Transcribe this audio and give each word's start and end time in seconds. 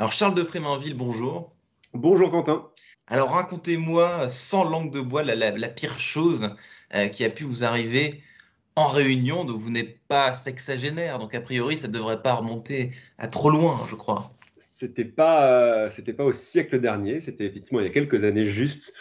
Alors 0.00 0.14
Charles 0.14 0.34
de 0.34 0.44
Fréminville, 0.44 0.94
bonjour. 0.94 1.52
Bonjour 1.92 2.30
Quentin. 2.30 2.70
Alors 3.06 3.32
racontez-moi 3.32 4.30
sans 4.30 4.64
langue 4.64 4.90
de 4.90 5.00
bois 5.02 5.22
la, 5.22 5.68
pire 5.68 6.00
chose 6.00 6.56
euh, 6.94 7.08
qui 7.08 7.22
a 7.22 7.28
pu 7.28 7.44
vous 7.44 7.64
arriver 7.64 8.22
en 8.76 8.88
réunion, 8.88 9.44
dont 9.44 9.58
vous 9.58 9.68
n'êtes 9.68 9.98
pas 10.08 10.32
sexagénaire, 10.32 11.18
donc 11.18 11.34
a 11.34 11.42
priori 11.42 11.76
ça 11.76 11.86
ne 11.86 11.92
devrait 11.92 12.22
pas 12.22 12.32
remonter 12.32 12.92
à 13.18 13.28
trop 13.28 13.50
loin, 13.50 13.78
je 13.90 13.94
crois. 13.94 14.32
C'était 14.56 15.04
pas, 15.04 15.44
euh, 15.52 15.90
c'était 15.90 16.14
pas 16.14 16.24
au 16.24 16.32
siècle 16.32 16.80
dernier, 16.80 17.20
c'était 17.20 17.44
effectivement 17.44 17.80
il 17.80 17.86
y 17.86 17.90
a 17.90 17.92
quelques 17.92 18.24
années 18.24 18.46
juste. 18.46 18.94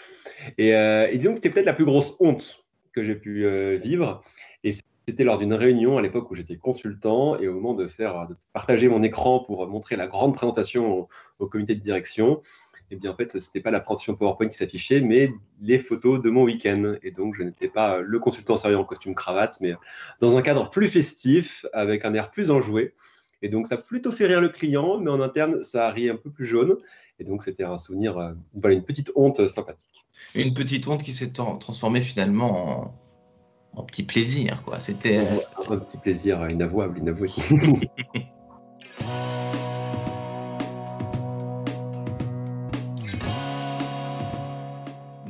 Et, 0.58 0.76
euh, 0.76 1.08
et 1.10 1.18
disons 1.18 1.30
que 1.32 1.38
c'était 1.38 1.52
peut-être 1.52 1.66
la 1.66 1.72
plus 1.72 1.86
grosse 1.86 2.14
honte 2.20 2.66
que 2.92 3.06
j'ai 3.06 3.16
pu 3.16 3.48
vivre. 3.78 4.22
C'était 5.10 5.24
lors 5.24 5.40
d'une 5.40 5.56
réunion 5.56 5.98
à 5.98 6.04
l'époque 6.04 6.30
où 6.30 6.36
j'étais 6.36 6.56
consultant 6.56 7.36
et 7.40 7.48
au 7.48 7.54
moment 7.56 7.74
de 7.74 7.88
faire 7.88 8.28
partager 8.54 8.88
mon 8.88 9.02
écran 9.02 9.40
pour 9.40 9.68
montrer 9.68 9.96
la 9.96 10.06
grande 10.06 10.36
présentation 10.36 11.10
au, 11.40 11.48
comité 11.48 11.74
de 11.74 11.80
direction. 11.80 12.42
Et 12.92 12.94
eh 12.94 12.96
bien 12.96 13.10
en 13.10 13.16
fait, 13.16 13.32
ce 13.32 13.38
n'était 13.38 13.60
pas 13.60 13.72
la 13.72 13.80
présentation 13.80 14.16
PowerPoint 14.16 14.50
qui 14.50 14.58
s'affichait, 14.58 15.02
mais 15.02 15.34
les 15.62 15.80
photos 15.80 16.22
de 16.22 16.30
mon 16.30 16.44
week-end. 16.44 16.94
Et 17.02 17.10
donc, 17.10 17.34
je 17.34 17.42
n'étais 17.42 17.70
pas 17.70 18.02
le 18.02 18.20
consultant 18.20 18.56
sérieux 18.56 18.78
en 18.78 18.84
costume 18.84 19.16
cravate, 19.16 19.58
mais 19.62 19.74
dans 20.22 20.38
un 20.38 20.44
cadre 20.44 20.70
plus 20.70 20.88
festif, 20.88 21.66
avec 21.74 22.06
un 22.06 22.14
air 22.14 22.30
plus 22.30 22.52
enjoué. 22.52 22.94
Et 23.42 23.50
donc, 23.50 23.66
ça 23.66 23.76
a 23.76 23.78
plutôt 23.80 24.12
fait 24.12 24.28
rire 24.28 24.42
le 24.42 24.50
client, 24.50 25.00
mais 25.00 25.10
en 25.10 25.22
interne, 25.22 25.64
ça 25.64 25.88
a 25.88 25.92
ri 25.92 26.08
un 26.08 26.18
peu 26.18 26.30
plus 26.30 26.46
jaune. 26.46 26.78
Et 27.18 27.24
donc, 27.24 27.42
c'était 27.42 27.64
un 27.64 27.80
souvenir, 27.80 28.20
euh, 28.20 28.34
une 28.70 28.84
petite 28.84 29.12
honte 29.16 29.48
sympathique. 29.48 30.06
Une 30.36 30.54
petite 30.54 30.88
honte 30.88 31.02
qui 31.02 31.14
s'est 31.14 31.32
transformée 31.32 32.02
finalement 32.02 32.94
en, 33.74 33.82
un 33.82 33.86
petit 33.86 34.04
plaisir, 34.04 34.62
quoi. 34.66 34.80
C'était 34.80 35.18
euh, 35.18 35.74
un 35.74 35.78
petit 35.78 35.98
plaisir 35.98 36.48
inavouable, 36.50 37.00
inavoué. 37.00 37.30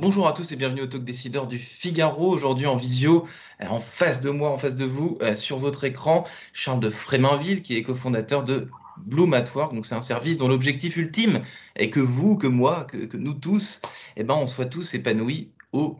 Bonjour 0.00 0.26
à 0.26 0.32
tous 0.32 0.50
et 0.50 0.56
bienvenue 0.56 0.80
au 0.80 0.86
Talk 0.86 1.04
Décideur 1.04 1.46
du 1.46 1.58
Figaro. 1.58 2.30
Aujourd'hui 2.30 2.66
en 2.66 2.74
visio, 2.74 3.26
euh, 3.62 3.66
en 3.66 3.80
face 3.80 4.22
de 4.22 4.30
moi, 4.30 4.50
en 4.50 4.56
face 4.56 4.74
de 4.74 4.86
vous, 4.86 5.18
euh, 5.20 5.34
sur 5.34 5.58
votre 5.58 5.84
écran, 5.84 6.26
Charles 6.54 6.80
de 6.80 6.88
Fréminville, 6.88 7.60
qui 7.60 7.76
est 7.76 7.82
cofondateur 7.82 8.42
de 8.42 8.70
Bloom 8.96 9.34
at 9.34 9.44
Work. 9.54 9.74
Donc 9.74 9.84
c'est 9.84 9.94
un 9.94 10.00
service 10.00 10.38
dont 10.38 10.48
l'objectif 10.48 10.96
ultime 10.96 11.42
est 11.76 11.90
que 11.90 12.00
vous, 12.00 12.38
que 12.38 12.46
moi, 12.46 12.86
que, 12.86 13.14
nous 13.16 13.34
tous, 13.34 13.82
eh 14.16 14.24
ben, 14.24 14.36
on 14.36 14.46
soit 14.46 14.64
tous 14.64 14.94
épanouis 14.94 15.50
au 15.72 15.98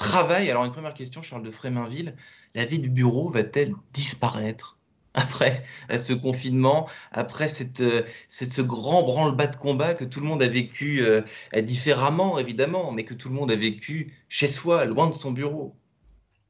Alors, 0.00 0.64
une 0.64 0.72
première 0.72 0.94
question, 0.94 1.22
Charles 1.22 1.42
de 1.42 1.50
Fréminville. 1.50 2.14
La 2.54 2.64
vie 2.64 2.78
du 2.78 2.88
bureau 2.88 3.30
va-t-elle 3.30 3.74
disparaître 3.92 4.78
après 5.14 5.62
ce 5.96 6.12
confinement, 6.12 6.88
après 7.12 7.46
euh, 7.80 8.02
cette, 8.28 8.52
ce 8.52 8.62
grand 8.62 9.02
branle-bas 9.02 9.48
de 9.48 9.56
combat 9.56 9.94
que 9.94 10.04
tout 10.04 10.20
le 10.20 10.26
monde 10.26 10.42
a 10.42 10.48
vécu 10.48 11.02
euh, 11.02 11.22
différemment, 11.62 12.38
évidemment, 12.38 12.92
mais 12.92 13.04
que 13.04 13.14
tout 13.14 13.28
le 13.28 13.34
monde 13.34 13.50
a 13.50 13.56
vécu 13.56 14.14
chez 14.28 14.46
soi, 14.46 14.84
loin 14.84 15.08
de 15.08 15.14
son 15.14 15.32
bureau? 15.32 15.76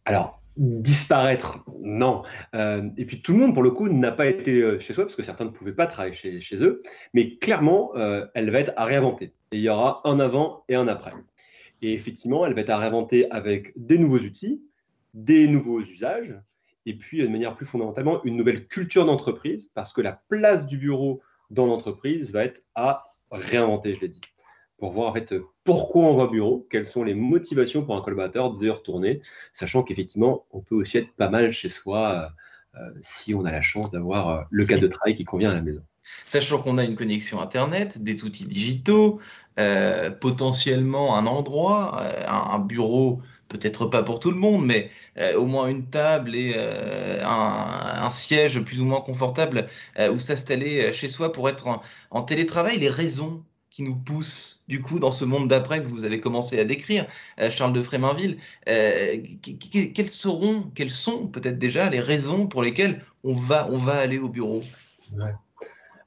Alors, 0.05 0.41
disparaître, 0.57 1.59
non. 1.83 2.23
Euh, 2.55 2.89
et 2.97 3.05
puis 3.05 3.21
tout 3.21 3.33
le 3.33 3.39
monde, 3.39 3.55
pour 3.55 3.63
le 3.63 3.71
coup, 3.71 3.89
n'a 3.89 4.13
pas 4.13 4.27
été 4.27 4.79
chez 4.79 4.95
soi, 4.95 5.05
parce 5.05 5.17
que 5.17 5.23
certains 5.23 5.45
ne 5.45 5.51
pouvaient 5.51 5.73
pas 5.73 5.87
travailler 5.87 6.15
chez, 6.15 6.41
chez 6.41 6.63
eux, 6.63 6.83
mais 7.15 7.37
clairement, 7.37 7.93
elle 8.35 8.51
va 8.51 8.61
être 8.61 8.73
à 8.77 8.85
réinventer. 8.85 9.33
Et 9.53 9.57
il 9.57 9.63
y 9.63 9.69
aura 9.69 10.03
un 10.05 10.21
avant 10.21 10.65
et 10.69 10.77
un 10.77 10.87
après. 10.87 11.13
Et 11.83 11.93
effectivement, 11.93 12.47
elle 12.47 12.55
va 12.55 12.61
être 12.61 12.71
à 12.71 12.79
réinventer 12.79 13.31
avec 13.31 13.73
des 13.77 13.99
nouveaux 13.99 14.19
outils, 14.19 14.63
des 15.15 15.49
nouveaux 15.49 15.81
usages, 15.81 16.35
et 16.87 16.95
puis 16.95 17.23
de 17.23 17.29
manière 17.29 17.55
plus 17.55 17.67
fondamentalement, 17.67 18.23
une 18.25 18.37
nouvelle 18.37 18.67
culture 18.67 19.07
d'entreprise, 19.07 19.71
parce 19.75 19.93
que 19.93 20.01
la 20.01 20.23
place 20.29 20.67
du 20.67 20.79
bureau 20.79 21.21
dans 21.51 21.67
l'entreprise 21.67 22.33
va 22.33 22.45
être 22.45 22.63
à 22.75 23.15
réinventer, 23.31 23.95
je 23.95 24.01
l'ai 24.01 24.09
dit, 24.09 24.21
pour 24.79 24.91
voir 24.93 25.11
en 25.11 25.13
fait 25.13 25.35
pourquoi 25.65 26.05
on 26.05 26.17
va 26.17 26.25
au 26.25 26.31
bureau, 26.31 26.67
quelles 26.71 26.87
sont 26.87 27.05
les 27.05 27.15
motivations 27.15 27.85
pour 27.85 27.97
un 27.97 28.01
collaborateur 28.01 28.57
de 28.57 28.69
retourner, 28.71 29.21
sachant 29.53 29.83
qu'effectivement, 29.83 30.47
on 30.51 30.61
peut 30.61 30.75
aussi 30.75 30.99
être 30.99 31.13
pas 31.15 31.29
mal 31.29 31.53
chez 31.53 31.69
soi 31.69 32.35
euh, 32.77 32.81
euh, 32.81 32.91
si 33.03 33.35
on 33.35 33.45
a 33.45 33.53
la 33.53 33.63
chance 33.63 33.91
d'avoir 33.91 34.29
euh, 34.29 34.43
le 34.51 34.65
cadre 34.65 34.83
de 34.83 34.89
travail 34.89 35.15
qui 35.15 35.25
convient 35.25 35.51
à 35.51 35.55
la 35.55 35.63
maison. 35.63 35.83
Sachant 36.25 36.59
qu'on 36.59 36.79
a 36.79 36.85
une 36.85 36.95
connexion 36.95 37.41
Internet, 37.41 38.03
des 38.03 38.25
outils 38.25 38.45
digitaux, 38.45 39.21
euh, 39.59 40.11
potentiellement 40.11 41.17
un 41.17 41.27
endroit, 41.27 42.01
euh, 42.03 42.23
un, 42.29 42.61
bureau, 42.61 43.21
peut-être 43.49 43.87
pas 43.87 44.03
pour 44.03 44.21
tout 44.21 44.31
le 44.31 44.37
monde, 44.37 44.65
mais 44.65 44.91
euh, 45.19 45.37
au 45.37 45.47
moins 45.47 45.69
une 45.69 45.87
table 45.91 46.35
et 46.35 46.55
un, 47.23 48.09
siège 48.11 48.61
plus 48.61 48.81
ou 48.81 48.85
moins 48.85 49.01
confortable 49.01 49.69
où 50.13 50.19
s'installer 50.19 50.93
chez 50.93 51.09
soi 51.09 51.33
pour 51.33 51.49
être 51.49 51.81
en, 52.11 52.23
télétravail. 52.23 52.79
Les 52.79 52.89
raisons 52.89 53.45
qui 53.71 53.83
nous 53.83 53.95
poussent, 53.95 54.65
du 54.69 54.83
coup, 54.83 54.99
dans 54.99 55.13
ce 55.13 55.25
monde 55.25 55.49
d'après 55.49 55.81
que 55.81 55.87
vous 55.87 56.05
avez 56.05 56.21
commencé 56.21 56.59
à 56.59 56.65
décrire, 56.65 57.07
Charles 57.51 57.73
de 57.73 57.83
Fréminville, 57.83 58.39
quelles 58.67 60.11
seront, 60.11 60.71
quelles 60.75 60.91
sont 60.91 61.27
peut-être 61.29 61.59
déjà 61.59 61.91
les 61.91 62.01
raisons 62.01 62.47
pour 62.47 62.63
lesquelles 62.63 63.03
on 63.25 63.35
va, 63.35 63.69
on 63.71 63.79
va 63.79 63.99
aller 63.99 64.19
au 64.19 64.29
bureau? 64.29 64.63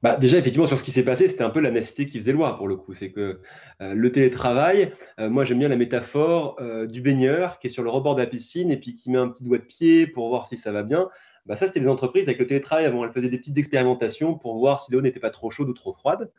Bah, 0.04 0.18
déjà, 0.18 0.38
effectivement, 0.38 0.68
sur 0.68 0.78
ce 0.78 0.84
qui 0.84 0.92
s'est 0.92 1.04
passé, 1.04 1.30
c'était 1.30 1.46
un 1.46 1.50
peu 1.50 1.62
la 1.62 1.72
nécessité 1.72 2.06
qui 2.06 2.20
faisait 2.20 2.34
loi 2.34 2.58
pour 2.58 2.68
le 2.68 2.76
coup. 2.76 2.94
C'est 2.94 3.12
que 3.12 3.40
euh, 3.82 3.94
le 3.94 4.12
télétravail, 4.12 4.92
euh, 5.22 5.30
moi 5.30 5.46
j'aime 5.46 5.60
bien 5.60 5.70
la 5.70 5.78
métaphore 5.78 6.58
euh, 6.60 6.86
du 6.86 7.00
baigneur 7.00 7.58
qui 7.58 7.68
est 7.68 7.70
sur 7.70 7.84
le 7.84 7.90
rebord 7.90 8.16
de 8.16 8.22
la 8.22 8.28
piscine 8.28 8.70
et 8.70 8.76
puis 8.76 8.96
qui 8.96 9.10
met 9.10 9.18
un 9.18 9.30
petit 9.30 9.44
doigt 9.44 9.60
de 9.60 9.64
pied 9.64 10.06
pour 10.06 10.28
voir 10.28 10.46
si 10.48 10.58
ça 10.58 10.74
va 10.74 10.84
bien. 10.84 11.08
Bah, 11.46 11.56
ça, 11.56 11.68
c'était 11.68 11.80
les 11.80 11.88
entreprises 11.88 12.28
avec 12.28 12.38
le 12.38 12.46
télétravail. 12.46 12.84
Avant, 12.84 13.06
elles 13.06 13.14
faisaient 13.14 13.30
des 13.30 13.38
petites 13.38 13.58
expérimentations 13.58 14.38
pour 14.38 14.58
voir 14.60 14.82
si 14.82 14.92
l'eau 14.92 15.00
n'était 15.00 15.22
pas 15.22 15.30
trop 15.30 15.50
chaude 15.50 15.70
ou 15.70 15.74
trop 15.74 15.94
froide. 15.94 16.30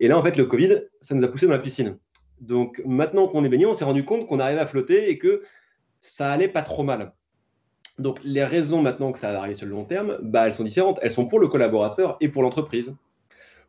Et 0.00 0.08
là, 0.08 0.18
en 0.18 0.22
fait, 0.22 0.36
le 0.36 0.44
Covid, 0.44 0.82
ça 1.00 1.14
nous 1.14 1.24
a 1.24 1.28
poussé 1.28 1.46
dans 1.46 1.52
la 1.52 1.58
piscine. 1.60 1.98
Donc 2.42 2.82
maintenant 2.84 3.26
qu'on 3.26 3.42
est 3.42 3.48
baigné, 3.48 3.64
on 3.64 3.72
s'est 3.72 3.84
rendu 3.84 4.04
compte 4.04 4.26
qu'on 4.26 4.38
arrivait 4.38 4.60
à 4.60 4.66
flotter 4.66 5.08
et 5.08 5.16
que 5.16 5.40
ça 6.00 6.30
allait 6.30 6.48
pas 6.48 6.62
trop 6.62 6.82
mal. 6.82 7.14
Donc 7.98 8.18
les 8.22 8.44
raisons 8.44 8.80
maintenant 8.80 9.12
que 9.12 9.18
ça 9.18 9.32
va 9.32 9.40
arriver 9.40 9.54
sur 9.54 9.66
le 9.66 9.72
long 9.72 9.84
terme, 9.84 10.18
bah, 10.22 10.46
elles 10.46 10.54
sont 10.54 10.64
différentes. 10.64 10.98
Elles 11.02 11.10
sont 11.10 11.26
pour 11.26 11.40
le 11.40 11.48
collaborateur 11.48 12.16
et 12.20 12.28
pour 12.28 12.42
l'entreprise. 12.42 12.94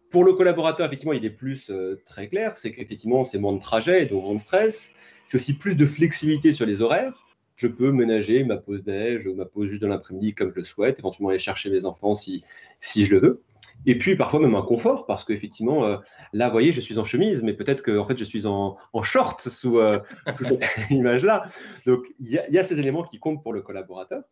Pour 0.09 0.23
le 0.23 0.33
collaborateur, 0.33 0.87
effectivement, 0.87 1.13
il 1.13 1.25
est 1.25 1.29
plus 1.29 1.69
euh, 1.69 2.01
très 2.05 2.27
clair. 2.27 2.57
C'est 2.57 2.71
qu'effectivement, 2.71 3.23
c'est 3.23 3.37
moins 3.37 3.53
de 3.53 3.61
trajet, 3.61 4.05
donc 4.05 4.23
moins 4.23 4.35
de 4.35 4.39
stress. 4.39 4.91
C'est 5.27 5.35
aussi 5.35 5.53
plus 5.53 5.75
de 5.75 5.85
flexibilité 5.85 6.51
sur 6.51 6.65
les 6.65 6.81
horaires. 6.81 7.25
Je 7.55 7.67
peux 7.67 7.91
ménager 7.91 8.43
ma 8.43 8.57
pause 8.57 8.83
déj 8.83 9.27
ma 9.27 9.45
pause 9.45 9.67
juste 9.67 9.81
de 9.81 9.87
l'après-midi 9.87 10.33
comme 10.33 10.51
je 10.51 10.59
le 10.59 10.63
souhaite, 10.63 10.97
éventuellement 10.97 11.29
aller 11.29 11.39
chercher 11.39 11.69
mes 11.69 11.83
enfants 11.85 12.15
si, 12.15 12.43
si 12.79 13.05
je 13.05 13.11
le 13.11 13.19
veux. 13.19 13.43
Et 13.85 13.97
puis 13.97 14.15
parfois 14.15 14.39
même 14.39 14.55
un 14.55 14.61
confort, 14.61 15.05
parce 15.05 15.23
qu'effectivement, 15.23 15.85
euh, 15.85 15.97
là, 16.33 16.47
vous 16.47 16.51
voyez, 16.51 16.71
je 16.71 16.81
suis 16.81 16.97
en 16.99 17.03
chemise, 17.03 17.43
mais 17.43 17.53
peut-être 17.53 17.81
que 17.81 18.03
fait, 18.03 18.17
je 18.17 18.23
suis 18.23 18.45
en, 18.45 18.77
en 18.93 19.03
short 19.03 19.41
sous, 19.41 19.79
euh, 19.79 19.99
cette 20.41 20.63
image-là. 20.89 21.43
Donc, 21.85 22.07
il 22.19 22.29
y, 22.29 22.57
a 22.57 22.63
ces 22.63 22.79
éléments 22.79 23.03
qui 23.03 23.19
comptent 23.19 23.41
pour 23.41 23.53
le 23.53 23.61
collaborateur. 23.61 24.23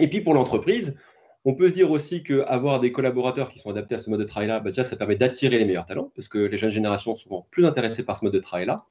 Et 0.00 0.08
puis 0.08 0.20
pour 0.20 0.34
l'entreprise, 0.34 0.96
on 1.44 1.54
peut 1.54 1.68
se 1.68 1.72
dire 1.72 1.90
aussi 1.90 2.22
qu'avoir 2.22 2.80
des 2.80 2.90
collaborateurs 2.90 3.48
qui 3.48 3.58
sont 3.58 3.70
adaptés 3.70 3.94
à 3.94 3.98
ce 3.98 4.10
mode 4.10 4.20
de 4.20 4.24
travail-là, 4.24 4.60
bah, 4.60 4.72
ça 4.72 4.96
permet 4.96 5.16
d'attirer 5.16 5.58
les 5.58 5.64
meilleurs 5.64 5.86
talents, 5.86 6.10
parce 6.16 6.26
que 6.26 6.38
les 6.38 6.56
jeunes 6.56 6.70
générations 6.70 7.14
sont 7.14 7.22
souvent 7.22 7.46
plus 7.50 7.66
intéressées 7.66 8.02
par 8.02 8.16
ce 8.16 8.24
mode 8.24 8.34
de 8.34 8.40
travail-là. 8.40 8.86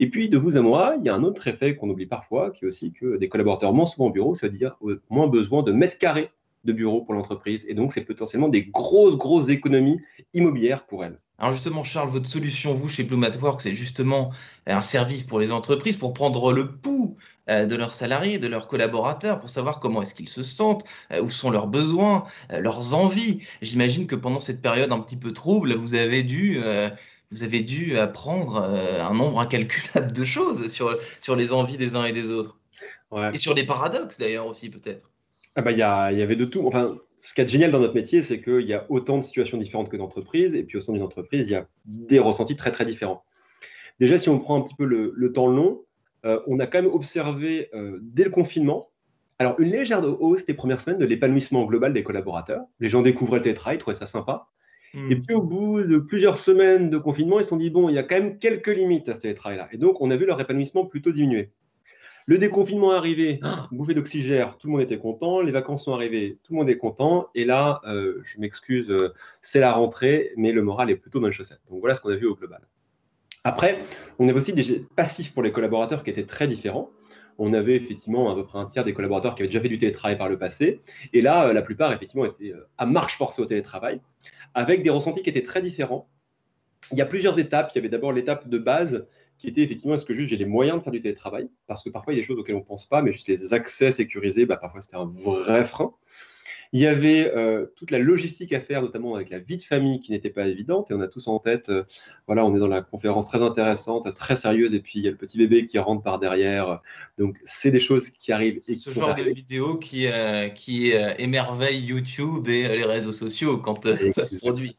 Et 0.00 0.08
puis, 0.08 0.30
de 0.30 0.38
vous 0.38 0.56
à 0.56 0.62
moi, 0.62 0.94
il 0.98 1.04
y 1.04 1.10
a 1.10 1.14
un 1.14 1.22
autre 1.22 1.46
effet 1.46 1.76
qu'on 1.76 1.90
oublie 1.90 2.06
parfois, 2.06 2.50
qui 2.50 2.64
est 2.64 2.68
aussi 2.68 2.92
que 2.92 3.18
des 3.18 3.28
collaborateurs 3.28 3.74
moins 3.74 3.84
souvent 3.84 4.06
au 4.06 4.10
bureau, 4.10 4.34
ça 4.34 4.48
veut 4.48 4.56
dire 4.56 4.78
moins 5.10 5.28
besoin 5.28 5.62
de 5.62 5.72
mètres 5.72 5.98
carrés 5.98 6.30
de 6.64 6.72
bureau 6.72 7.02
pour 7.02 7.14
l'entreprise. 7.14 7.64
Et 7.68 7.74
donc, 7.74 7.92
c'est 7.92 8.02
potentiellement 8.02 8.48
des 8.48 8.64
grosses, 8.64 9.16
grosses 9.16 9.48
économies 9.48 10.00
immobilières 10.34 10.86
pour 10.86 11.04
elles. 11.04 11.18
Alors 11.40 11.52
justement, 11.52 11.82
Charles, 11.82 12.10
votre 12.10 12.28
solution, 12.28 12.74
vous, 12.74 12.90
chez 12.90 13.02
Bloom 13.02 13.24
at 13.24 13.36
Work, 13.40 13.62
c'est 13.62 13.72
justement 13.72 14.30
un 14.66 14.82
service 14.82 15.24
pour 15.24 15.40
les 15.40 15.52
entreprises 15.52 15.96
pour 15.96 16.12
prendre 16.12 16.52
le 16.52 16.76
pouls 16.76 17.16
euh, 17.48 17.64
de 17.64 17.74
leurs 17.76 17.94
salariés, 17.94 18.38
de 18.38 18.46
leurs 18.46 18.68
collaborateurs, 18.68 19.40
pour 19.40 19.48
savoir 19.48 19.80
comment 19.80 20.02
est-ce 20.02 20.14
qu'ils 20.14 20.28
se 20.28 20.42
sentent, 20.42 20.84
euh, 21.12 21.22
où 21.22 21.30
sont 21.30 21.50
leurs 21.50 21.66
besoins, 21.66 22.24
euh, 22.52 22.60
leurs 22.60 22.94
envies. 22.94 23.38
J'imagine 23.62 24.06
que 24.06 24.16
pendant 24.16 24.38
cette 24.38 24.60
période 24.60 24.92
un 24.92 25.00
petit 25.00 25.16
peu 25.16 25.32
trouble, 25.32 25.74
vous 25.74 25.94
avez 25.94 26.22
dû, 26.22 26.60
vous 27.30 27.42
avez 27.42 27.60
dû 27.60 27.96
apprendre 27.96 28.60
un 28.60 29.14
nombre 29.14 29.40
incalculable 29.40 30.12
de 30.12 30.24
choses 30.24 30.68
sur, 30.68 30.94
sur 31.20 31.36
les 31.36 31.52
envies 31.54 31.78
des 31.78 31.96
uns 31.96 32.04
et 32.04 32.12
des 32.12 32.30
autres. 32.30 32.58
Et 33.32 33.38
sur 33.38 33.54
les 33.54 33.64
paradoxes 33.64 34.18
d'ailleurs 34.18 34.46
aussi 34.46 34.68
peut-être. 34.68 35.10
Ah 35.56 35.62
bah, 35.62 35.72
il 35.72 35.76
y, 35.76 35.80
y, 35.80 35.82
avait 36.22 36.36
de 36.36 36.44
tout. 36.44 36.66
Enfin, 36.66 36.96
ce 37.18 37.34
qui 37.34 37.40
est 37.40 37.48
génial 37.48 37.70
dans 37.70 37.80
notre 37.80 37.94
métier, 37.94 38.22
c'est 38.22 38.40
qu'il 38.40 38.66
y 38.66 38.74
a 38.74 38.86
autant 38.88 39.18
de 39.18 39.22
situations 39.22 39.58
différentes 39.58 39.90
que 39.90 39.96
d'entreprises, 39.96 40.54
et 40.54 40.64
puis 40.64 40.78
au 40.78 40.80
sein 40.80 40.92
d'une 40.92 41.02
entreprise, 41.02 41.48
il 41.48 41.52
y 41.52 41.56
a 41.56 41.66
des 41.84 42.18
ressentis 42.18 42.56
très 42.56 42.72
très 42.72 42.84
différents. 42.84 43.24
Déjà, 43.98 44.16
si 44.18 44.28
on 44.28 44.38
prend 44.38 44.56
un 44.56 44.62
petit 44.62 44.74
peu 44.74 44.86
le, 44.86 45.32
temps 45.32 45.48
long, 45.48 45.84
euh, 46.24 46.40
on 46.46 46.58
a 46.58 46.66
quand 46.66 46.82
même 46.82 46.90
observé 46.90 47.68
euh, 47.74 47.98
dès 48.02 48.24
le 48.24 48.30
confinement, 48.30 48.90
alors 49.38 49.58
une 49.58 49.70
légère 49.70 50.02
hausse 50.20 50.44
des 50.44 50.54
premières 50.54 50.80
semaines 50.80 50.98
de 50.98 51.04
l'épanouissement 51.04 51.64
global 51.64 51.92
des 51.92 52.02
collaborateurs. 52.02 52.62
Les 52.78 52.88
gens 52.88 53.02
découvraient 53.02 53.38
le 53.38 53.42
télétravail, 53.42 53.78
trouvaient 53.78 53.96
ça 53.96 54.06
sympa. 54.06 54.48
Hmm. 54.94 55.12
Et 55.12 55.16
puis 55.16 55.34
au 55.34 55.42
bout 55.42 55.82
de 55.82 55.98
plusieurs 55.98 56.38
semaines 56.38 56.90
de 56.90 56.98
confinement, 56.98 57.38
ils 57.38 57.44
se 57.44 57.50
sont 57.50 57.56
dit, 57.56 57.70
bon, 57.70 57.88
il 57.88 57.94
y 57.94 57.98
a 57.98 58.02
quand 58.02 58.16
même 58.16 58.38
quelques 58.38 58.68
limites 58.68 59.08
à 59.08 59.14
ce 59.14 59.20
télétravail-là. 59.20 59.68
Et 59.72 59.78
donc, 59.78 60.00
on 60.00 60.10
a 60.10 60.16
vu 60.16 60.26
leur 60.26 60.40
épanouissement 60.40 60.84
plutôt 60.86 61.12
diminuer. 61.12 61.52
Le 62.26 62.38
déconfinement 62.38 62.92
est 62.92 62.96
arrivé, 62.96 63.40
bouffée 63.72 63.94
d'oxygène, 63.94 64.48
tout 64.58 64.66
le 64.66 64.72
monde 64.72 64.82
était 64.82 64.98
content. 64.98 65.40
Les 65.40 65.52
vacances 65.52 65.84
sont 65.84 65.92
arrivées, 65.92 66.38
tout 66.42 66.52
le 66.52 66.58
monde 66.58 66.70
est 66.70 66.78
content. 66.78 67.28
Et 67.34 67.44
là, 67.44 67.80
euh, 67.86 68.20
je 68.22 68.38
m'excuse, 68.40 68.90
euh, 68.90 69.12
c'est 69.42 69.60
la 69.60 69.72
rentrée, 69.72 70.32
mais 70.36 70.52
le 70.52 70.62
moral 70.62 70.90
est 70.90 70.96
plutôt 70.96 71.20
dans 71.20 71.28
les 71.28 71.32
chaussettes. 71.32 71.60
Donc 71.68 71.80
voilà 71.80 71.94
ce 71.94 72.00
qu'on 72.00 72.10
a 72.10 72.16
vu 72.16 72.26
au 72.26 72.34
global. 72.34 72.60
Après, 73.44 73.78
on 74.18 74.28
avait 74.28 74.36
aussi 74.36 74.52
des 74.52 74.86
passifs 74.96 75.32
pour 75.32 75.42
les 75.42 75.50
collaborateurs 75.50 76.02
qui 76.02 76.10
étaient 76.10 76.26
très 76.26 76.46
différents. 76.46 76.90
On 77.38 77.54
avait 77.54 77.74
effectivement 77.74 78.30
à 78.30 78.34
peu 78.34 78.44
près 78.44 78.58
un 78.58 78.66
tiers 78.66 78.84
des 78.84 78.92
collaborateurs 78.92 79.34
qui 79.34 79.42
avaient 79.42 79.48
déjà 79.48 79.62
fait 79.62 79.70
du 79.70 79.78
télétravail 79.78 80.18
par 80.18 80.28
le 80.28 80.38
passé. 80.38 80.82
Et 81.14 81.22
là, 81.22 81.48
euh, 81.48 81.52
la 81.54 81.62
plupart, 81.62 81.90
effectivement, 81.92 82.26
étaient 82.26 82.52
à 82.76 82.84
marche 82.84 83.16
forcée 83.16 83.40
au 83.40 83.46
télétravail, 83.46 84.00
avec 84.54 84.82
des 84.82 84.90
ressentis 84.90 85.22
qui 85.22 85.30
étaient 85.30 85.42
très 85.42 85.62
différents. 85.62 86.06
Il 86.92 86.98
y 86.98 87.02
a 87.02 87.06
plusieurs 87.06 87.38
étapes. 87.38 87.70
Il 87.74 87.78
y 87.78 87.80
avait 87.80 87.88
d'abord 87.88 88.12
l'étape 88.12 88.48
de 88.48 88.58
base 88.58 89.06
qui 89.38 89.48
était 89.48 89.62
effectivement 89.62 89.94
est-ce 89.94 90.04
que 90.04 90.12
juste 90.12 90.28
j'ai 90.28 90.36
les 90.36 90.44
moyens 90.44 90.78
de 90.78 90.82
faire 90.82 90.92
du 90.92 91.00
télétravail? 91.00 91.48
Parce 91.66 91.82
que 91.82 91.88
parfois 91.88 92.12
il 92.12 92.16
y 92.16 92.18
a 92.18 92.22
des 92.22 92.26
choses 92.26 92.38
auxquelles 92.38 92.56
on 92.56 92.60
ne 92.60 92.64
pense 92.64 92.86
pas, 92.86 93.00
mais 93.00 93.12
juste 93.12 93.26
les 93.26 93.54
accès 93.54 93.90
sécurisés, 93.90 94.44
bah, 94.44 94.58
parfois 94.58 94.82
c'était 94.82 94.96
un 94.96 95.06
vrai 95.06 95.64
frein. 95.64 95.94
Il 96.72 96.80
y 96.80 96.86
avait 96.86 97.32
euh, 97.34 97.66
toute 97.74 97.90
la 97.90 97.98
logistique 97.98 98.52
à 98.52 98.60
faire, 98.60 98.82
notamment 98.82 99.16
avec 99.16 99.30
la 99.30 99.40
vie 99.40 99.56
de 99.56 99.62
famille 99.62 100.00
qui 100.00 100.12
n'était 100.12 100.30
pas 100.30 100.46
évidente. 100.46 100.90
Et 100.90 100.94
on 100.94 101.00
a 101.00 101.08
tous 101.08 101.26
en 101.26 101.40
tête, 101.40 101.68
euh, 101.68 101.82
voilà, 102.28 102.46
on 102.46 102.54
est 102.54 102.60
dans 102.60 102.68
la 102.68 102.80
conférence 102.80 103.28
très 103.28 103.42
intéressante, 103.42 104.12
très 104.14 104.36
sérieuse, 104.36 104.72
et 104.72 104.80
puis 104.80 105.00
il 105.00 105.04
y 105.04 105.08
a 105.08 105.10
le 105.10 105.16
petit 105.16 105.36
bébé 105.36 105.64
qui 105.64 105.78
rentre 105.80 106.02
par 106.02 106.20
derrière. 106.20 106.80
Donc, 107.18 107.38
c'est 107.44 107.72
des 107.72 107.80
choses 107.80 108.10
qui 108.10 108.30
arrivent. 108.30 108.56
Et 108.56 108.74
Ce 108.74 108.90
genre 108.90 109.16
de 109.16 109.22
vidéo 109.22 109.78
qui, 109.78 110.06
euh, 110.06 110.48
qui 110.48 110.92
émerveille 111.18 111.80
YouTube 111.80 112.48
et 112.48 112.68
les 112.68 112.84
réseaux 112.84 113.12
sociaux 113.12 113.58
quand 113.58 113.84
ça 114.12 114.26
se 114.28 114.36
produit. 114.36 114.76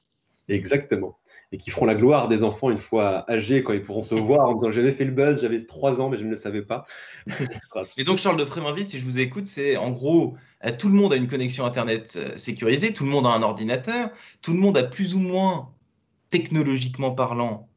Exactement 0.48 1.18
et 1.52 1.58
qui 1.58 1.70
feront 1.70 1.86
la 1.86 1.96
gloire 1.96 2.28
des 2.28 2.44
enfants 2.44 2.70
une 2.70 2.78
fois 2.78 3.30
âgés 3.30 3.64
quand 3.64 3.74
ils 3.74 3.84
pourront 3.84 4.02
se 4.02 4.16
voir 4.16 4.48
en 4.48 4.56
disant 4.56 4.72
j'avais 4.72 4.94
fait 4.94 5.06
le 5.06 5.12
buzz, 5.12 5.42
j'avais 5.42 5.64
trois 5.66 6.00
ans 6.00 6.10
mais 6.10 6.18
je 6.18 6.24
ne 6.24 6.30
le 6.30 6.36
savais 6.36 6.62
pas. 6.62 6.86
et 7.98 8.04
donc 8.04 8.20
Charles 8.20 8.38
de 8.38 8.46
Fréminville, 8.46 8.88
si 8.88 8.98
je 8.98 9.06
vous 9.06 9.20
écoute, 9.20 9.46
c'est 9.46 9.76
en 9.78 9.92
gros 9.92 10.36
euh, 10.66 10.72
tout 10.78 10.88
le 10.88 10.96
monde 10.96 11.12
a 11.14 11.16
une 11.16 11.28
connexion 11.28 11.66
internet 11.66 12.18
euh, 12.18 12.38
sécurisée, 12.38 12.94
tout 12.94 13.04
le 13.04 13.10
monde 13.10 13.26
a 13.26 13.30
un 13.30 13.42
ordinateur, 13.42 14.10
tout 14.42 14.54
le 14.54 14.60
monde 14.60 14.78
a 14.78 14.84
plus 14.84 15.14
ou 15.14 15.20
moins 15.20 15.70
technologiquement 16.30 17.12
parlant 17.12 17.68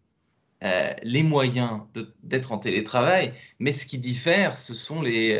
euh, 0.64 0.94
les 1.02 1.22
moyens 1.22 1.80
d'être 2.22 2.52
en 2.52 2.58
télétravail, 2.58 3.34
mais 3.58 3.74
ce 3.74 3.84
qui 3.84 3.98
diffère, 3.98 4.56
ce 4.56 4.72
sont 4.72 5.02
les, 5.02 5.36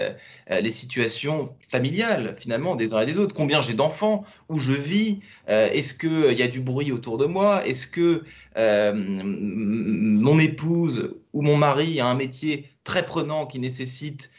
euh, 0.51 0.61
les 0.61 0.71
situations 0.71 1.57
familiales, 1.67 2.37
finalement, 2.39 2.77
des 2.77 2.93
uns 2.93 3.01
et 3.01 3.07
des 3.07 3.17
autres. 3.17 3.35
Combien 3.35 3.63
j'ai 3.63 3.73
d'enfants, 3.73 4.27
où 4.51 4.59
je 4.59 4.73
vis, 4.73 5.21
euh, 5.49 5.71
est-ce 5.71 5.95
qu'il 5.95 6.39
y 6.39 6.43
a 6.43 6.49
du 6.49 6.61
bruit 6.61 6.93
autour 6.93 7.17
de 7.17 7.25
moi, 7.25 7.67
est-ce 7.67 7.87
que 7.87 8.23
mon 8.57 10.39
épouse 10.39 11.15
ou 11.33 11.41
mon 11.41 11.57
mari 11.57 12.01
a 12.01 12.07
un 12.07 12.15
métier 12.15 12.69
très 12.85 13.07
prenant 13.07 13.47
qui 13.47 13.59
nécessite 13.59 14.31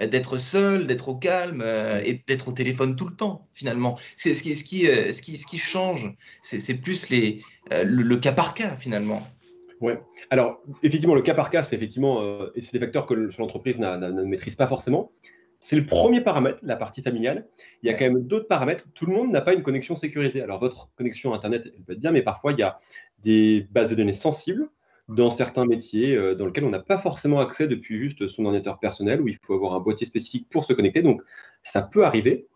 d'être 0.00 0.38
seul, 0.38 0.86
d'être 0.86 1.08
au 1.08 1.14
calme 1.14 1.62
et 2.04 2.22
d'être 2.26 2.48
au 2.48 2.52
téléphone 2.52 2.96
tout 2.96 3.06
le 3.06 3.14
temps, 3.14 3.46
finalement. 3.52 3.98
C'est 4.16 4.34
ce 4.34 4.42
qui, 4.42 5.58
change, 5.58 6.12
c'est 6.42 6.74
plus 6.74 7.10
le, 7.10 8.16
cas 8.16 8.32
par 8.32 8.54
cas, 8.54 8.74
finalement. 8.76 9.24
Oui. 9.80 9.94
Alors, 10.28 10.62
effectivement, 10.82 11.14
le 11.14 11.22
cas 11.22 11.34
par 11.34 11.50
cas, 11.50 11.62
c'est 11.62 11.74
effectivement, 11.76 12.22
euh, 12.22 12.50
et 12.54 12.60
c'est 12.60 12.72
des 12.72 12.80
facteurs 12.80 13.06
que 13.06 13.14
l'entreprise 13.38 13.78
ne 13.78 14.24
maîtrise 14.24 14.56
pas 14.56 14.66
forcément. 14.66 15.12
C'est 15.58 15.76
le 15.76 15.84
premier 15.84 16.20
paramètre, 16.22 16.58
la 16.62 16.76
partie 16.76 17.02
familiale. 17.02 17.46
Il 17.82 17.90
y 17.90 17.92
a 17.92 17.94
quand 17.94 18.04
même 18.04 18.22
d'autres 18.26 18.48
paramètres. 18.48 18.86
Tout 18.94 19.06
le 19.06 19.12
monde 19.12 19.30
n'a 19.30 19.42
pas 19.42 19.52
une 19.52 19.62
connexion 19.62 19.94
sécurisée. 19.94 20.42
Alors, 20.42 20.58
votre 20.58 20.90
connexion 20.96 21.34
Internet, 21.34 21.70
elle 21.74 21.82
peut 21.82 21.92
être 21.92 22.00
bien, 22.00 22.12
mais 22.12 22.22
parfois, 22.22 22.52
il 22.52 22.58
y 22.58 22.62
a 22.62 22.78
des 23.18 23.66
bases 23.70 23.88
de 23.88 23.94
données 23.94 24.12
sensibles 24.14 24.68
dans 25.08 25.30
certains 25.30 25.66
métiers 25.66 26.14
euh, 26.14 26.34
dans 26.34 26.46
lesquels 26.46 26.64
on 26.64 26.70
n'a 26.70 26.78
pas 26.78 26.96
forcément 26.96 27.40
accès 27.40 27.66
depuis 27.66 27.98
juste 27.98 28.28
son 28.28 28.44
ordinateur 28.44 28.78
personnel, 28.78 29.20
où 29.20 29.28
il 29.28 29.36
faut 29.42 29.54
avoir 29.54 29.74
un 29.74 29.80
boîtier 29.80 30.06
spécifique 30.06 30.48
pour 30.48 30.64
se 30.64 30.72
connecter. 30.72 31.02
Donc, 31.02 31.22
ça 31.62 31.82
peut 31.82 32.04
arriver. 32.04 32.46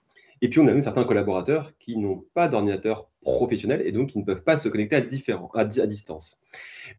Et 0.44 0.50
puis, 0.50 0.61
on 0.61 0.67
a 0.67 0.73
même 0.73 0.82
certains 0.82 1.05
collaborateurs 1.05 1.73
qui 1.79 1.96
n'ont 1.96 2.23
pas 2.35 2.49
d'ordinateur 2.49 3.08
professionnel 3.23 3.81
et 3.87 3.93
donc 3.93 4.11
qui 4.11 4.19
ne 4.19 4.25
peuvent 4.25 4.44
pas 4.44 4.58
se 4.58 4.69
connecter 4.69 4.94
à, 4.94 5.00
distance. 5.87 6.38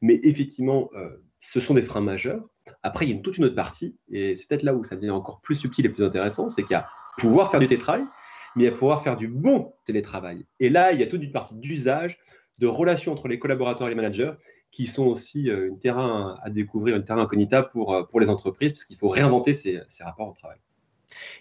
Mais 0.02 0.20
effectivement, 0.24 0.90
euh, 0.96 1.22
ce 1.42 1.60
sont 1.60 1.76
des 1.76 1.84
freins 1.84 2.02
majeurs. 2.02 2.44
Après, 2.82 3.06
il 3.06 3.16
y 3.16 3.16
a 3.16 3.22
toute 3.22 3.38
une 3.38 3.46
autre 3.46 3.54
partie, 3.54 4.00
et 4.10 4.36
c'est 4.36 4.48
peut-être 4.48 4.64
là 4.64 4.74
où 4.74 4.84
ça 4.84 4.96
devient 4.96 5.12
encore 5.12 5.42
plus 5.42 5.54
subtil 5.54 5.86
et 5.86 5.90
plus 5.90 6.04
intéressant, 6.04 6.50
c'est 6.50 6.64
qu'il 6.64 6.72
y 6.72 6.76
a 6.76 6.88
pouvoir 7.20 7.52
faire 7.52 7.60
du 7.60 7.68
télétravail, 7.68 8.04
mais 8.56 8.64
il 8.64 8.66
y 8.66 8.68
a 8.68 8.72
pouvoir 8.72 9.04
faire 9.04 9.16
du 9.16 9.28
bon 9.28 9.76
télétravail. 9.86 10.48
Et 10.60 10.70
là, 10.70 10.92
il 10.92 11.00
y 11.00 11.04
a 11.04 11.06
toute 11.06 11.22
une 11.22 11.32
partie 11.32 11.54
d'usage, 11.54 12.18
de 12.58 12.66
relations 12.66 13.12
entre 13.12 13.28
les 13.28 13.38
collaborateurs 13.38 13.86
et 13.86 13.92
les 13.92 13.96
managers, 13.96 14.34
qui 14.72 14.88
sont 14.88 15.06
aussi 15.06 15.52
euh, 15.52 15.70
un 15.72 15.76
terrain 15.76 16.40
à 16.42 16.50
découvrir, 16.50 16.96
un 16.96 17.02
terrain 17.02 17.22
incognita 17.22 17.62
pour, 17.62 17.94
euh, 17.94 18.02
pour 18.06 18.20
les 18.20 18.30
entreprises, 18.30 18.74
parce 18.74 18.86
qu'il 18.86 18.98
faut 18.98 19.10
réinventer 19.10 19.54
ces 19.54 19.84
rapports 20.00 20.30
au 20.30 20.34
travail. 20.34 20.58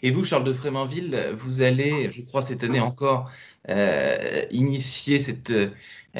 Et 0.02 0.10
vous, 0.10 0.24
Charles 0.24 0.44
de 0.44 0.52
Fréminville, 0.52 1.18
vous 1.32 1.62
allez, 1.62 2.10
je 2.10 2.22
crois 2.22 2.42
cette 2.42 2.64
année 2.64 2.80
encore, 2.80 3.30
euh, 3.70 4.44
initier 4.50 5.18
cette, 5.18 5.50
euh, 5.50 5.70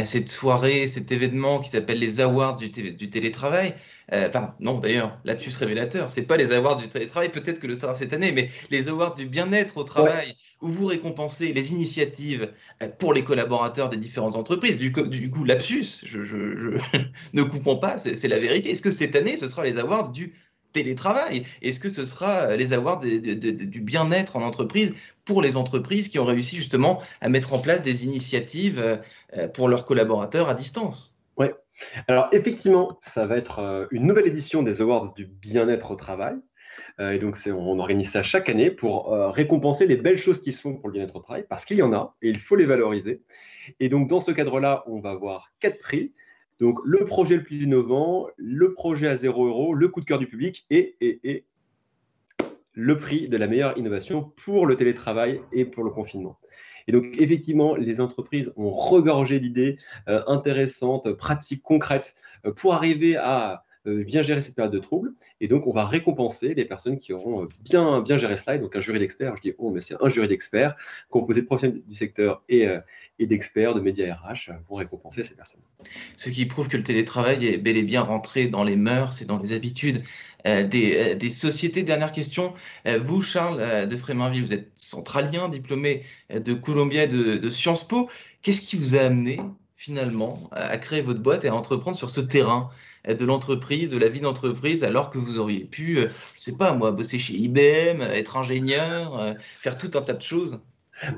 cette 0.06 0.31
soirée, 0.31 0.89
cet 0.89 1.12
événement 1.12 1.61
qui 1.61 1.69
s'appelle 1.69 1.99
les 1.99 2.23
Awards 2.23 2.56
du, 2.56 2.71
du 2.71 3.11
télétravail. 3.11 3.75
Euh, 4.15 4.29
enfin, 4.29 4.55
non, 4.61 4.79
d'ailleurs, 4.79 5.19
lapsus 5.27 5.53
révélateur, 5.59 6.09
c'est 6.09 6.23
pas 6.23 6.39
les 6.39 6.53
Awards 6.53 6.77
du 6.77 6.89
télétravail, 6.89 7.31
peut-être 7.31 7.61
que 7.61 7.67
le 7.67 7.79
sera 7.79 7.93
cette 7.93 8.15
année, 8.15 8.33
mais 8.33 8.49
les 8.71 8.89
Awards 8.89 9.15
du 9.15 9.27
bien-être 9.27 9.77
au 9.77 9.85
travail, 9.85 10.35
où 10.62 10.69
vous 10.69 10.87
récompensez 10.87 11.53
les 11.53 11.73
initiatives 11.73 12.51
pour 12.99 13.12
les 13.12 13.25
collaborateurs 13.25 13.91
des 13.91 13.99
différentes 13.99 14.37
entreprises. 14.37 14.79
Du, 14.79 14.91
du 14.91 15.31
coup, 15.31 15.45
lapsus, 15.45 16.03
je, 16.06 16.23
je, 16.23 16.56
je 16.56 16.69
ne 17.35 17.43
coupons 17.43 17.77
pas, 17.77 17.99
c'est 17.99 18.29
la 18.29 18.39
vérité. 18.39 18.71
Est-ce 18.71 18.83
que 18.83 18.91
cette 18.91 19.17
année, 19.17 19.37
ce 19.37 19.49
sera 19.49 19.65
les 19.65 19.79
Awards 19.79 20.11
du 20.11 20.33
télétravail 20.75 21.43
Est-ce 21.62 21.81
que 21.81 21.88
ce 21.88 22.05
sera 22.05 22.50
euh, 22.50 22.56
les 22.56 22.75
awards 22.75 23.00
du 23.00 23.81
bien-être 23.81 24.37
en 24.37 24.43
entreprise 24.43 24.93
pour 25.25 25.41
les 25.41 25.56
entreprises 25.56 26.09
qui 26.09 26.19
ont 26.19 26.26
réussi 26.26 26.56
justement 26.56 27.00
à 27.23 27.31
mettre 27.31 27.55
en 27.55 27.59
place 27.59 27.81
des 27.82 28.05
initiatives 28.05 28.79
euh, 28.79 28.97
euh, 29.38 29.49
pour 29.49 29.69
leurs 29.69 29.87
collaborateurs 29.87 30.50
à 30.50 30.55
distance? 30.55 31.19
Oui. 31.38 31.47
Alors 32.06 32.29
effectivement, 32.32 32.99
ça 33.00 33.26
va 33.26 33.37
être 33.37 33.88
une 33.91 34.06
nouvelle 34.06 34.29
édition 34.29 34.62
des 34.62 34.81
awards 34.81 35.15
du 35.15 35.25
bien-être 35.25 35.91
au 35.91 35.97
travail. 35.97 36.35
Et 37.00 37.19
donc, 37.19 37.37
on 37.49 37.81
organise 37.81 38.12
ça 38.12 38.23
chaque 38.23 38.49
année 38.49 38.70
pour 38.70 39.11
récompenser 39.11 39.88
les 39.88 39.97
belles 39.97 40.17
choses 40.17 40.41
qui 40.41 40.53
se 40.53 40.61
font 40.61 40.77
pour 40.77 40.88
le 40.88 40.93
bien-être 40.93 41.17
au 41.17 41.20
travail, 41.20 41.44
parce 41.49 41.65
qu'il 41.65 41.77
y 41.79 41.82
en 41.82 41.93
a 41.93 42.15
et 42.23 42.29
il 42.29 42.38
faut 42.38 42.55
les 42.55 42.67
valoriser. 42.67 43.23
Et 43.81 43.88
donc, 43.88 44.09
dans 44.09 44.20
ce 44.20 44.31
cadre-là, 44.31 44.85
on 44.87 45.00
va 45.00 45.11
avoir 45.11 45.50
quatre 45.59 45.81
prix. 45.81 46.12
Donc, 46.61 46.79
le 46.85 47.05
projet 47.05 47.37
le 47.37 47.43
plus 47.43 47.62
innovant, 47.62 48.29
le 48.37 48.73
projet 48.73 49.09
à 49.09 49.17
0 49.17 49.47
euros, 49.47 49.75
le 49.75 49.89
coup 49.89 50.01
de 50.01 50.05
cœur 50.05 50.19
du 50.19 50.27
public 50.27 50.67
et, 50.71 50.97
et, 51.01 51.45
le 52.77 52.97
prix 52.97 53.29
de 53.29 53.37
la 53.37 53.47
meilleure 53.47 53.79
innovation 53.79 54.33
pour 54.37 54.67
le 54.67 54.77
télétravail 54.77 55.41
et 55.53 55.65
pour 55.65 55.85
le 55.85 55.91
confinement. 55.91 56.39
Et 56.87 56.93
donc, 56.93 57.06
effectivement, 57.19 57.77
les 57.77 58.01
entreprises 58.01 58.53
ont 58.56 58.71
regorgé 58.71 59.41
d'idées 59.41 59.79
euh, 60.09 60.23
intéressantes, 60.27 61.12
pratiques, 61.12 61.62
concrètes 61.62 62.15
euh, 62.47 62.53
pour 62.53 62.75
arriver 62.75 63.17
à 63.17 63.65
bien 63.86 64.22
gérer 64.22 64.41
cette 64.41 64.55
période 64.55 64.72
de 64.72 64.79
trouble. 64.79 65.12
Et 65.41 65.48
donc, 65.48 65.67
on 65.67 65.70
va 65.72 65.84
récompenser 65.84 66.55
les 66.55 66.64
personnes 66.64 66.96
qui 66.96 67.12
auront 67.12 67.48
bien, 67.60 68.00
bien 68.00 68.19
géré 68.19 68.36
cela. 68.36 68.58
donc, 68.58 68.74
un 68.76 68.81
jury 68.81 68.98
d'experts, 68.98 69.36
je 69.36 69.43
dis 69.43 69.55
oh, 69.58 69.70
mais 69.70 69.81
c'est 69.81 69.96
un 70.00 70.08
jury 70.08 70.29
d'experts 70.29 70.76
composé 71.10 71.43
de 71.43 71.46
professionnels 71.46 71.82
du 71.86 71.94
secteur 71.94 72.43
et, 72.48 72.67
et 73.19 73.26
d'experts 73.26 73.74
de 73.74 73.81
médias 73.81 74.14
RH 74.14 74.50
pour 74.67 74.79
récompenser 74.79 75.22
ces 75.24 75.34
personnes. 75.34 75.60
Ce 76.17 76.31
qui 76.31 76.46
prouve 76.46 76.69
que 76.69 76.76
le 76.76 76.82
télétravail 76.82 77.46
est 77.46 77.58
bel 77.58 77.76
et 77.76 77.82
bien 77.82 78.03
rentré 78.03 78.48
dans 78.48 78.64
les 78.64 78.76
mœurs 78.76 79.22
et 79.22 79.24
dans 79.24 79.38
les 79.38 79.53
habitudes 79.53 80.03
euh, 80.46 80.64
des, 80.64 81.17
euh, 81.22 81.31
sociétés. 81.31 81.82
Dernière 81.82 82.12
question, 82.12 82.55
euh, 82.86 82.98
vous 82.98 83.22
Charles 83.22 83.86
de 83.86 83.96
Fréminville, 83.96 84.44
vous 84.44 84.53
êtes 84.53 84.70
centralien, 84.74 85.48
diplômé 85.48 86.03
de 86.32 86.55
Columbia 86.55 87.05
et 87.05 87.08
de 87.08 87.48
Sciences 87.50 87.86
Po. 87.86 88.10
Qu'est-ce 88.43 88.60
qui 88.60 88.76
vous 88.76 88.96
a 88.96 89.00
amené 89.00 89.38
finalement 89.84 90.48
à 90.53 90.76
créer 90.79 91.03
votre 91.03 91.20
boîte 91.20 91.44
et 91.44 91.48
à 91.48 91.55
entreprendre 91.55 91.96
sur 91.96 92.10
ce 92.10 92.20
terrain 92.20 92.70
de 93.06 93.24
l'entreprise, 93.24 93.91
de 93.91 93.98
la 93.98 94.08
vie 94.08 94.20
d'entreprise, 94.20 94.82
alors 94.82 95.10
que 95.10 95.19
vous 95.19 95.38
auriez 95.38 95.64
pu, 95.64 95.96
je 95.96 96.03
ne 96.03 96.08
sais 96.36 96.56
pas 96.56 96.74
moi, 96.74 96.91
bosser 96.91 97.19
chez 97.19 97.34
IBM, 97.34 98.00
être 98.00 98.36
ingénieur, 98.36 99.36
faire 99.38 99.76
tout 99.76 99.91
un 99.94 100.00
tas 100.00 100.14
de 100.14 100.22
choses 100.22 100.58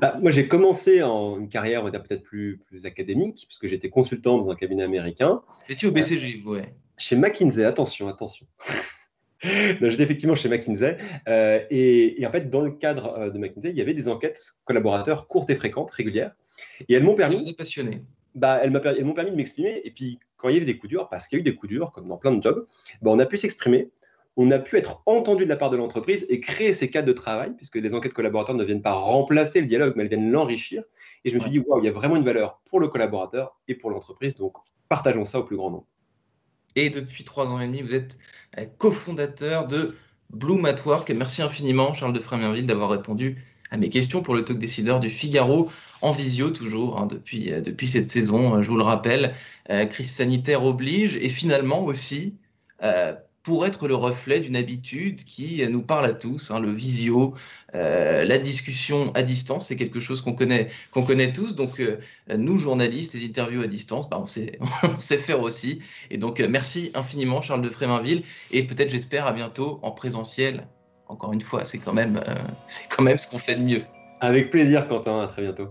bah, 0.01 0.17
moi, 0.21 0.31
j'ai 0.31 0.47
commencé 0.47 1.03
en 1.03 1.39
une 1.39 1.49
carrière, 1.49 1.83
peut-être 1.83 2.23
plus, 2.23 2.59
plus 2.65 2.85
académique, 2.85 3.45
puisque 3.47 3.67
j'étais 3.67 3.89
consultant 3.89 4.37
dans 4.37 4.49
un 4.49 4.55
cabinet 4.55 4.83
américain. 4.83 5.41
Tu 5.77 5.87
au 5.87 5.91
BCG, 5.91 6.43
euh, 6.45 6.49
ouais. 6.49 6.73
Chez 6.97 7.15
McKinsey, 7.15 7.63
attention, 7.63 8.07
attention. 8.07 8.47
J'étais 9.43 10.03
effectivement 10.03 10.35
chez 10.35 10.49
McKinsey. 10.49 10.97
Euh, 11.27 11.63
et, 11.69 12.25
en 12.25 12.31
fait, 12.31 12.49
dans 12.49 12.61
le 12.61 12.71
cadre 12.71 13.17
euh, 13.17 13.29
de 13.29 13.37
McKinsey, 13.37 13.69
il 13.69 13.77
y 13.77 13.81
avait 13.81 13.93
des 13.93 14.07
enquêtes 14.07 14.55
collaborateurs 14.65 15.27
courtes 15.27 15.49
et 15.49 15.55
fréquentes, 15.55 15.91
régulières. 15.91 16.31
Et 16.89 16.95
elles 16.95 17.03
m'ont 17.03 17.15
permis. 17.15 17.47
Ça 17.47 17.53
passionné? 17.53 18.01
Bah, 18.37 18.59
elles 18.61 18.71
m'ont 18.71 19.13
permis 19.13 19.31
de 19.31 19.35
m'exprimer. 19.35 19.81
Et 19.83 19.91
puis, 19.91 20.19
quand 20.37 20.49
il 20.49 20.53
y 20.53 20.57
avait 20.57 20.65
des 20.65 20.77
coups 20.77 20.89
durs, 20.89 21.09
parce 21.09 21.27
qu'il 21.27 21.37
y 21.37 21.39
a 21.39 21.41
eu 21.41 21.43
des 21.43 21.55
coups 21.55 21.71
durs, 21.71 21.91
comme 21.91 22.07
dans 22.07 22.17
plein 22.17 22.31
de 22.31 22.41
jobs, 22.41 22.67
bah, 23.01 23.11
on 23.11 23.19
a 23.19 23.25
pu 23.25 23.37
s'exprimer 23.37 23.91
on 24.37 24.51
a 24.51 24.59
pu 24.59 24.77
être 24.77 25.01
entendu 25.07 25.45
de 25.45 25.49
la 25.49 25.55
part 25.57 25.71
de 25.71 25.77
l'entreprise 25.77 26.25
et 26.29 26.39
créer 26.39 26.71
ces 26.71 26.91
cadres 26.91 27.07
de 27.07 27.13
travail, 27.13 27.53
puisque 27.57 27.75
les 27.75 27.95
enquêtes 27.95 28.13
collaborateurs 28.13 28.55
ne 28.55 28.63
viennent 28.63 28.83
pas 28.83 28.93
remplacer 28.93 29.59
le 29.59 29.65
dialogue, 29.65 29.93
mais 29.95 30.03
elles 30.03 30.09
viennent 30.09 30.31
l'enrichir. 30.31 30.83
Et 31.25 31.31
je 31.31 31.35
me 31.35 31.39
suis 31.39 31.49
dit, 31.49 31.59
waouh, 31.59 31.81
il 31.81 31.85
y 31.85 31.89
a 31.89 31.91
vraiment 31.91 32.15
une 32.15 32.23
valeur 32.23 32.61
pour 32.65 32.79
le 32.79 32.87
collaborateur 32.87 33.57
et 33.67 33.73
pour 33.73 33.89
l'entreprise, 33.89 34.35
donc 34.35 34.53
partageons 34.89 35.25
ça 35.25 35.39
au 35.39 35.43
plus 35.43 35.57
grand 35.57 35.71
nombre. 35.71 35.87
Et 36.75 36.91
depuis 36.91 37.23
trois 37.23 37.47
ans 37.47 37.59
et 37.59 37.65
demi, 37.65 37.81
vous 37.81 37.95
êtes 37.95 38.19
euh, 38.59 38.65
cofondateur 38.77 39.65
de 39.65 39.95
Bloom 40.29 40.63
at 40.65 40.75
Work. 40.85 41.09
Merci 41.09 41.41
infiniment, 41.41 41.95
Charles 41.95 42.13
de 42.13 42.19
Fréminville, 42.19 42.67
d'avoir 42.67 42.91
répondu 42.91 43.43
à 43.71 43.77
mes 43.77 43.89
questions 43.89 44.21
pour 44.21 44.35
le 44.35 44.43
talk 44.43 44.57
décideur 44.57 44.99
du 44.99 45.09
Figaro 45.09 45.69
en 46.01 46.11
visio 46.11 46.51
toujours 46.51 46.99
hein, 46.99 47.07
depuis, 47.07 47.51
euh, 47.51 47.61
depuis 47.61 47.87
cette 47.87 48.09
saison, 48.09 48.55
euh, 48.55 48.61
je 48.61 48.69
vous 48.69 48.77
le 48.77 48.83
rappelle. 48.83 49.33
Euh, 49.69 49.85
crise 49.85 50.11
sanitaire 50.11 50.63
oblige 50.63 51.15
et 51.17 51.29
finalement 51.29 51.83
aussi 51.83 52.35
pour 53.41 53.65
être 53.65 53.87
le 53.87 53.95
reflet 53.95 54.39
d'une 54.39 54.57
habitude 54.57 55.23
qui 55.23 55.65
nous 55.67 55.81
parle 55.81 56.05
à 56.05 56.13
tous, 56.13 56.51
hein, 56.51 56.59
le 56.59 56.71
visio, 56.71 57.33
la 57.73 58.37
discussion 58.37 59.11
à 59.15 59.23
distance, 59.23 59.67
c'est 59.67 59.77
quelque 59.77 59.99
chose 59.99 60.21
qu'on 60.21 60.33
connaît, 60.33 60.67
qu'on 60.91 61.01
connaît 61.01 61.33
tous. 61.33 61.55
Donc 61.55 61.81
nous, 62.29 62.57
journalistes, 62.57 63.13
les 63.13 63.25
interviews 63.25 63.61
à 63.61 63.67
distance, 63.67 64.09
bah, 64.09 64.19
on, 64.21 64.27
sait, 64.27 64.59
on 64.83 64.99
sait 64.99 65.17
faire 65.17 65.41
aussi. 65.41 65.79
Et 66.11 66.17
donc 66.17 66.39
merci 66.41 66.91
infiniment 66.93 67.41
Charles 67.41 67.61
de 67.61 67.69
Fréminville 67.69 68.23
et 68.51 68.63
peut-être 68.63 68.91
j'espère 68.91 69.25
à 69.25 69.31
bientôt 69.31 69.79
en 69.81 69.91
présentiel 69.91 70.67
encore 71.09 71.33
une 71.33 71.41
fois, 71.41 71.65
c'est 71.65 71.77
quand 71.77 71.93
même, 71.93 72.21
euh, 72.27 72.33
quand 72.89 73.03
même 73.03 73.19
ce 73.19 73.27
qu'on 73.27 73.39
fait 73.39 73.55
de 73.55 73.63
mieux. 73.63 73.81
Avec 74.19 74.49
plaisir, 74.49 74.87
Quentin. 74.87 75.21
À 75.21 75.27
très 75.27 75.43
bientôt. 75.43 75.69